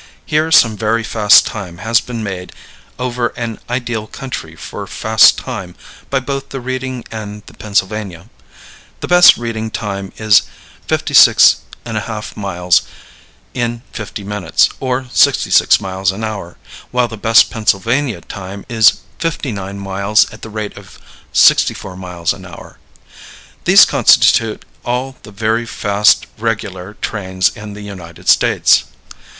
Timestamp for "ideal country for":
3.69-4.87